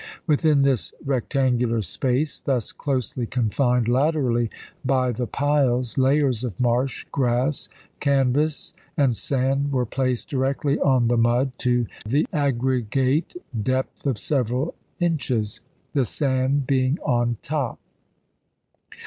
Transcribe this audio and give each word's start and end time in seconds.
Within 0.25 0.63
this 0.63 0.95
rectangular 1.05 1.83
space, 1.83 2.39
thus 2.39 2.71
closely 2.71 3.27
confined 3.27 3.87
laterally 3.87 4.49
by 4.83 5.11
the 5.11 5.27
piles, 5.27 5.95
layers 5.95 6.43
of 6.43 6.59
marsh 6.59 7.05
grass, 7.11 7.69
canvas, 7.99 8.73
and 8.97 9.15
sand 9.15 9.71
were 9.71 9.85
placed 9.85 10.27
directly 10.27 10.79
on 10.79 11.07
the 11.07 11.17
mud, 11.17 11.51
to 11.59 11.85
the 12.03 12.25
aggregate 12.33 13.35
depth 13.61 14.07
of 14.07 14.17
several 14.17 14.73
inches, 14.99 15.61
the 15.93 16.03
sand 16.05 16.65
being 16.65 16.97
on 17.03 17.37
top. 17.43 17.77